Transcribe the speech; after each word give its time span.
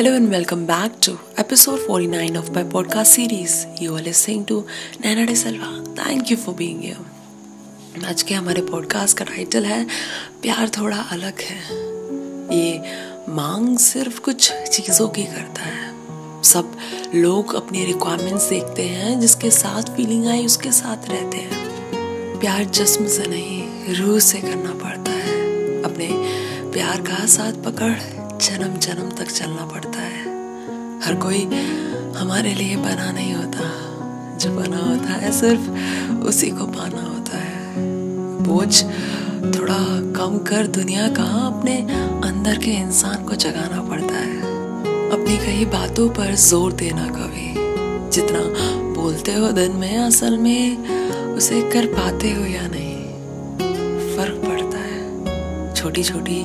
Hello 0.00 0.16
and 0.16 0.30
welcome 0.30 0.64
back 0.64 0.98
to 1.00 1.18
episode 1.36 1.80
49 1.80 2.36
of 2.36 2.54
my 2.54 2.62
podcast 2.64 3.04
series. 3.04 3.66
You 3.78 3.96
are 3.96 4.00
listening 4.00 4.46
to 4.46 4.66
Nana 5.04 5.26
De 5.26 5.34
Silva. 5.34 5.84
Thank 5.94 6.30
you 6.30 6.38
for 6.38 6.54
being 6.54 6.80
here. 6.80 7.02
आज 8.06 8.22
के 8.22 8.34
हमारे 8.34 8.62
podcast 8.62 9.18
का 9.18 9.24
title 9.24 9.64
है, 9.64 9.84
प्यार 10.42 10.68
थोड़ा 10.68 10.96
अलग 10.96 11.40
है 11.40 11.58
ये 12.56 12.80
मांग 13.28 13.76
सिर्फ़ 13.78 14.20
कुछ 14.20 14.52
चीज़ों 14.52 15.08
की 15.08 15.24
करता 15.24 15.62
है 15.62 16.42
सब 16.42 16.78
लोग 17.14 17.54
अपनी 17.54 17.84
रिक्वायरमेंट्स 17.84 18.48
देखते 18.50 18.82
हैं, 18.82 19.20
जिसके 19.20 19.50
साथ 19.50 19.82
फीलिंग 19.96 20.26
आई 20.26 20.46
उसके 20.46 20.72
साथ 20.72 21.10
रहते 21.10 21.36
हैं 21.36 22.40
प्यार 22.40 22.64
जिस्म 22.64 23.06
से 23.06 23.26
नहीं, 23.26 23.94
रूह 23.94 24.18
से 24.18 24.40
करना 24.40 24.72
पड़ता 24.84 25.12
है 25.12 25.82
अपने 25.82 26.08
प्यार 26.72 27.00
का 27.00 27.26
साथ 27.26 27.52
पकड़ 27.52 27.92
जन्म 28.40 28.78
जन्म 28.78 29.10
तक 29.10 29.30
चलना 29.30 29.66
पड़ता 29.66 30.00
है। 30.00 30.20
हर 31.00 31.14
कोई 31.14 31.44
हमारे 32.16 32.54
लिए 32.54 32.76
बना 32.76 33.12
नहीं 33.12 33.34
होता। 33.34 33.64
जो 34.36 34.50
बना 34.50 34.76
होता 34.76 35.12
है, 35.12 35.32
सिर्फ़ 35.32 35.70
उसी 36.14 36.50
को 36.50 36.66
पाना 36.66 37.02
होता 37.02 37.36
है। 37.36 37.74
बोझ 38.42 38.84
थोड़ा 39.58 39.78
कम 40.12 40.38
कर 40.38 40.66
दुनिया 40.66 41.08
का 41.08 41.22
अपने 41.22 41.76
अंदर 42.28 42.58
के 42.58 42.70
इंसान 42.70 43.24
को 43.24 43.34
जगाना 43.34 43.82
पड़ता 43.82 44.14
है। 44.14 44.40
अपनी 45.10 45.38
कई 45.38 45.64
बातों 45.64 46.08
पर 46.08 46.34
ज़ोर 46.34 46.72
देना 46.72 47.06
कभी। 47.06 47.54
जितना 48.10 48.40
बोलते 49.02 49.34
हो 49.34 49.52
दिन 49.52 49.72
में, 49.72 49.98
असल 49.98 50.38
में 50.38 50.88
उसे 51.34 51.70
कर 51.70 51.86
पाते 51.86 52.32
हो 52.32 52.44
या 52.44 52.66
नहीं। 52.66 52.89
छोटी 55.80 56.02
छोटी 56.04 56.44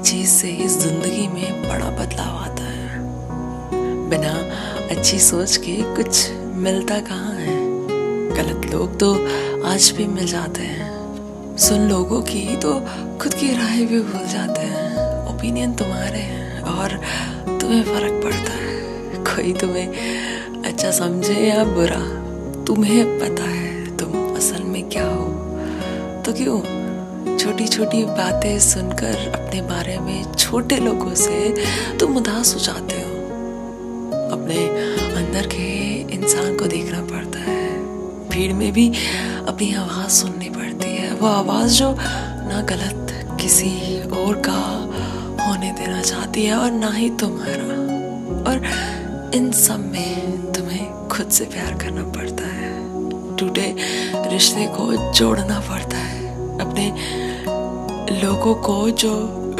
चीज़ 0.00 0.28
से 0.28 0.48
इस 0.48 0.72
ज़िंदगी 0.78 1.28
में 1.28 1.62
बड़ा 1.62 1.90
बदलाव 1.90 2.34
आता 2.36 2.64
है। 2.64 2.98
बिना 4.10 4.32
अच्छी 4.96 5.18
सोच 5.18 5.56
के 5.56 5.76
कुछ 5.96 6.30
मिलता 6.56 6.98
कहाँ 7.00 7.32
है? 7.34 7.56
गलत 8.28 8.66
लोग 8.72 8.98
तो 9.00 9.12
आज 9.66 9.90
भी 9.96 10.06
मिल 10.06 10.26
जाते 10.26 10.62
हैं। 10.62 11.56
सुन 11.56 11.88
लोगों 11.88 12.20
की 12.22 12.56
तो 12.56 12.74
खुद 13.18 13.34
की 13.34 13.50
राय 13.52 13.84
भी 13.86 14.00
भूल 14.00 14.26
जाते 14.26 14.60
हैं। 14.60 15.34
ओपिनियन 15.34 15.74
तुम्हारे 15.74 16.18
हैं 16.18 16.60
और 16.60 17.00
तुम्हें 17.60 17.82
फ़र्क 17.82 18.22
पड़ता 18.24 18.52
है। 18.52 19.24
कोई 19.24 19.52
तुम्हें 19.52 20.62
अच्छा 20.64 20.90
समझे 20.90 21.40
या 21.40 21.64
बुरा, 21.64 22.04
तुम्हें 22.64 23.18
पता 23.18 23.50
है 23.50 23.96
तुम 23.96 24.36
असल 24.36 24.62
में 24.62 24.88
क्या 24.88 25.06
हो। 25.06 25.28
तो 26.26 26.32
क्यों? 26.32 26.83
छोटी 27.38 27.68
छोटी 27.68 28.04
बातें 28.04 28.58
सुनकर 28.58 29.32
अपने 29.34 29.62
बारे 29.62 29.98
में 29.98 30.32
छोटे 30.32 30.76
लोगों 30.76 31.14
से 31.14 31.54
तुम 32.00 32.16
उदास 32.16 32.54
हो 32.54 32.60
जाते 32.60 32.94
हो। 32.94 33.14
अपने 34.36 34.66
अंदर 35.16 35.46
के 35.46 35.94
इंसान 36.14 36.56
को 36.56 36.64
देखना 36.64 37.00
पड़ता 37.02 37.38
है। 37.38 37.70
भीड़ 38.28 38.52
में 38.52 38.72
भी 38.72 38.88
अपनी 39.48 39.74
आवाज़ 39.74 40.10
सुननी 40.10 40.50
पड़ती 40.50 40.96
है। 40.96 41.14
वो 41.14 41.28
आवाज़ 41.28 41.72
जो 41.72 41.96
ना 42.48 42.62
गलत 42.62 43.28
किसी 43.40 44.00
और 44.08 44.42
का 44.46 44.60
होने 45.46 45.72
देना 45.72 46.02
चाहती 46.02 46.44
है 46.44 46.56
और 46.56 46.70
ना 46.70 46.90
ही 46.90 47.10
तुम्हारा। 47.10 47.84
और 48.50 48.64
इन 49.34 49.52
सब 49.52 49.92
में 49.92 50.30
तुम्हें 50.52 51.08
खुद 51.08 51.28
से 51.28 51.44
प्यार 51.44 51.74
करना 51.74 52.02
पड़ता 52.02 52.46
है। 52.46 52.74
टूटे 53.36 53.76
रिश्ते 54.16 54.66
को 54.66 55.12
जोड़ना 55.12 55.60
पड़ता 55.60 55.96
है। 55.96 56.13
अपने 56.74 58.20
लोगों 58.20 58.54
को 58.66 58.74
जो 58.92 59.10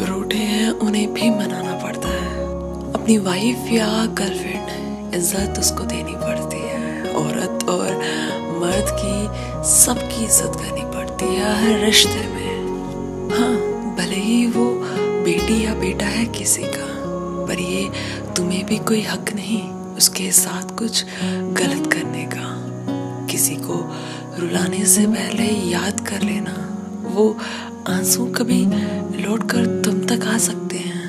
रूठे 0.01 0.37
हैं, 0.37 0.69
उन्हें 0.69 1.13
भी 1.13 1.29
मनाना 1.29 1.73
पड़ता 1.83 2.09
है। 2.09 2.43
अपनी 2.93 3.17
वाइफ 3.17 3.71
या 3.71 3.87
गर्लफ्रेंड 4.19 5.13
इज़्ज़त 5.15 5.59
उसको 5.59 5.83
देनी 5.83 6.15
पड़ती 6.15 6.57
है, 6.59 7.13
औरत 7.13 7.63
और 7.69 7.93
मर्द 8.59 8.91
की 8.99 9.63
सबकी 9.69 10.23
इज़्ज़त 10.25 10.59
करनी 10.59 10.83
पड़ती 10.95 11.25
है 11.35 11.53
हर 11.61 11.79
रिश्ते 11.85 12.27
में। 12.27 13.31
हाँ 13.31 13.53
भले 13.97 14.15
ही 14.17 14.45
वो 14.47 14.65
बेटी 15.23 15.63
या 15.65 15.73
बेटा 15.75 16.05
है 16.07 16.25
किसी 16.33 16.63
का, 16.67 16.89
पर 17.47 17.59
ये 17.59 17.89
तुम्हें 18.35 18.65
भी 18.65 18.77
कोई 18.83 19.01
हक 19.03 19.33
नहीं 19.35 19.63
उसके 19.95 20.31
साथ 20.33 20.75
कुछ 20.77 21.05
गलत 21.61 21.91
करने 21.93 22.25
का। 22.35 22.53
किसी 23.31 23.55
को 23.55 23.81
रुलाने 24.39 24.85
से 24.85 25.05
पहले 25.07 25.43
याद 25.71 26.07
कर 26.07 26.21
लेना। 26.21 26.61
वो 27.15 27.37
आँसू 27.87 28.25
कभी 28.25 28.65
लौट 29.23 29.43
कर 29.51 29.81
तुम 29.85 29.99
तक 30.01 30.25
आ 30.27 30.37
सकते 30.37 30.77
हैं। 30.77 31.03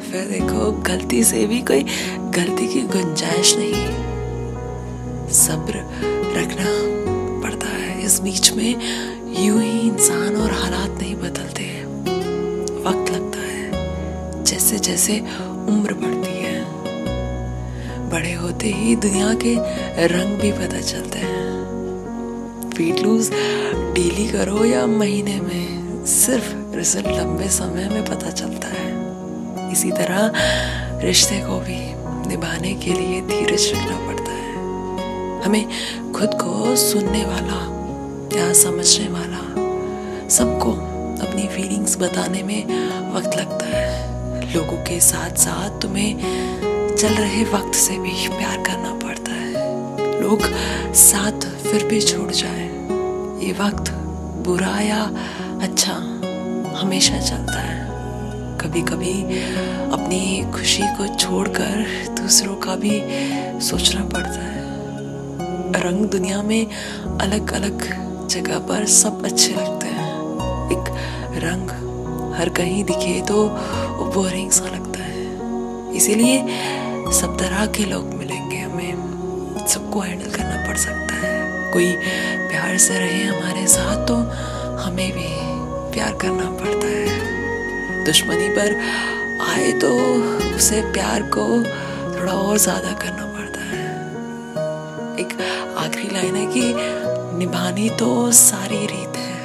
फिर 0.00 0.24
देखो, 0.24 0.72
गलती 0.72 1.24
से 1.24 1.46
भी 1.46 1.60
कोई 1.60 1.82
गलती 2.36 2.74
की 2.74 2.80
गुंजाइश 2.80 3.56
नहीं। 3.58 3.88
सब्र 5.28 5.74
रखना 6.36 6.68
पड़ता 7.42 7.66
है। 7.66 8.04
इस 8.04 8.20
बीच 8.20 8.52
में 8.52 8.70
यूँ 9.38 9.62
ही 9.62 9.80
इंसान 9.80 10.36
और 10.36 10.52
हालात 10.52 11.00
नहीं 11.02 11.16
बदलते। 11.16 11.62
हैं 11.62 11.86
वक्त 12.84 13.12
लगता 13.12 13.38
है 13.38 14.44
जैसे 14.44 14.78
जैसे 14.78 15.20
उम्र 15.68 15.94
बढ़ती 15.94 16.36
है। 16.36 16.64
बड़े 18.10 18.32
होते 18.32 18.68
ही 18.68 18.96
दुनिया 18.96 19.34
के 19.34 19.56
रंग 20.06 20.40
भी 20.40 20.52
पता 20.52 20.80
चलते 20.80 21.18
हैं। 21.18 21.49
वेट 22.80 23.00
लूज 23.00 23.28
डेली 23.94 24.26
करो 24.28 24.64
या 24.64 24.86
महीने 24.86 25.34
में, 25.40 26.04
सिर्फ़ 26.06 26.76
रिज़ल्ट 26.76 27.06
लंबे 27.06 27.48
समय 27.48 27.88
में 27.88 28.04
पता 28.04 28.30
चलता 28.30 28.68
है। 28.68 29.72
इसी 29.72 29.90
तरह 29.90 30.32
रिश्ते 31.02 31.40
को 31.40 31.58
भी 31.60 31.78
निभाने 32.28 32.72
के 32.74 32.92
लिए 32.92 33.20
धीरज 33.20 33.66
रखना 33.72 33.96
पड़ता 34.06 34.32
है। 34.32 35.42
हमें 35.42 35.68
खुद 36.12 36.34
को 36.34 36.76
सुनने 36.76 37.24
वाला 37.24 37.60
या 38.38 38.52
समझने 38.52 39.08
वाला, 39.08 39.42
सबको 40.28 40.72
अपनी 41.26 41.46
फीलिंग्स 41.48 41.98
बताने 41.98 42.42
में 42.42 42.64
वक्त 43.14 43.36
लगता 43.36 43.66
है। 43.66 44.54
लोगों 44.54 44.82
के 44.84 45.00
साथ 45.00 45.36
साथ 45.36 45.80
तुम्हें 45.80 46.96
चल 46.96 47.14
रहे 47.14 47.44
वक्त 47.44 47.74
से 47.74 47.98
भी 47.98 48.28
प्यार 48.28 48.56
करना 48.62 48.99
लोग 50.20 50.42
साथ 50.94 51.46
फिर 51.62 51.84
भी 51.86 52.00
छोड़ 52.00 52.30
जाए। 52.30 52.66
ये 53.44 53.52
वक्त 53.52 53.90
बुरा 54.46 54.78
या 54.80 55.02
अच्छा 55.62 55.94
हमेशा 56.76 57.18
चलता 57.20 57.60
है। 57.60 57.78
कभी 58.58 58.82
कभी 58.82 59.12
अपनी 59.92 60.20
खुशी 60.52 60.82
को 60.96 61.06
छोड़कर 61.14 61.84
दूसरों 62.20 62.56
का 62.56 62.76
भी 62.76 62.94
सोचना 63.60 64.04
पड़ता 64.04 64.40
है। 64.44 64.50
रंग 65.82 66.04
दुनिया 66.06 66.42
में 66.42 66.66
अलग 67.20 67.52
अलग 67.52 67.84
जगह 68.28 68.58
पर 68.68 68.86
सब 68.94 69.24
अच्छे 69.24 69.52
लगते 69.52 69.86
हैं। 69.86 70.14
एक 70.70 70.86
रंग 71.44 71.70
हर 72.34 72.48
कहीं 72.48 72.82
दिखे 72.84 73.20
तो 73.28 73.48
बोरिंग 74.14 74.50
सा 74.50 74.64
लगता 74.64 75.02
है। 75.02 75.96
इसीलिए 75.96 76.38
सब 77.12 77.36
तरह 77.38 77.66
के 77.66 77.84
लोग 77.84 78.14
मिलेंगे 78.14 78.56
हमें। 78.56 78.89
सबको 79.70 80.00
हैंडल 80.00 80.30
करना 80.30 80.66
पड़ 80.66 80.76
सकता 80.76 81.14
है। 81.16 81.70
कोई 81.72 81.92
प्यार 82.48 82.76
से 82.78 82.98
रहे 82.98 83.22
हमारे 83.24 83.66
साथ 83.66 84.06
तो 84.08 84.14
हमें 84.82 85.10
भी 85.12 85.28
प्यार 85.92 86.12
करना 86.22 86.50
पड़ता 86.60 86.86
है। 86.86 88.04
दुश्मनी 88.04 88.48
पर 88.48 88.74
आए 89.42 89.70
तो 89.72 89.90
उसे 90.56 90.80
प्यार 90.92 91.22
को 91.36 91.46
थोड़ा 92.16 92.32
और 92.32 92.58
ज़्यादा 92.58 92.92
करना 92.92 93.24
पड़ता 93.26 93.60
है। 93.60 93.84
एक 95.16 95.36
आखिरी 95.78 96.14
लाइन 96.14 96.36
है 96.36 96.46
कि 96.46 96.62
निभानी 97.38 97.88
तो 97.90 98.30
सारी 98.32 98.86
रीत 98.86 99.16
है। 99.16 99.38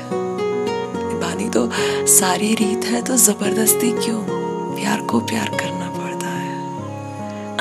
निभानी 1.03 1.49
तो 1.49 1.69
सारी 2.11 2.53
रीत 2.55 2.85
है 2.85 3.01
तो 3.01 3.17
ज़बरदस्ती 3.17 3.91
क्यों? 3.95 4.21
प्यार 4.75 5.01
को 5.01 5.19
प्यार 5.21 5.49
करना 5.49 5.74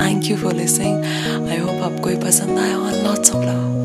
thank 0.05 0.25
you 0.25 0.35
for 0.37 0.53
listening 0.53 1.49
I 1.49 1.57
hope 1.57 1.81
आपको 1.83 2.09
ये 2.09 2.15
पसंद 2.19 2.59
आया 2.59 2.77
और 2.77 3.03
लॉट्स 3.03 3.31
ऑफ़ 3.31 3.45
लव 3.45 3.84